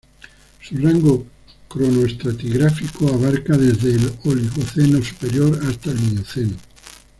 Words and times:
Su 0.63 0.75
rango 0.79 1.27
cronoestratigráfico 1.67 3.07
abarca 3.09 3.55
desde 3.55 3.91
el 3.91 4.11
Oligoceno 4.23 4.99
superior 5.03 5.59
hasta 5.69 5.91
el 5.91 5.99
Mioceno. 5.99 6.57